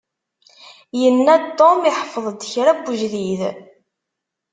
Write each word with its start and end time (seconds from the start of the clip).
Yenna-d 0.99 1.45
Tom 1.57 1.81
iḥfeḍ-d 1.91 2.41
kra 2.51 2.71
n 2.77 2.81
wejdid. 2.85 3.41